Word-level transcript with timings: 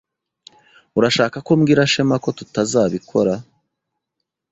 Urashaka 0.97 1.37
ko 1.45 1.51
mbwira 1.59 1.89
Shema 1.91 2.17
ko 2.23 2.29
tutazabikora? 2.37 3.33